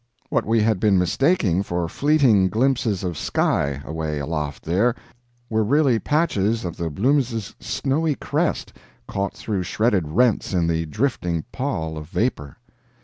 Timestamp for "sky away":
3.19-4.17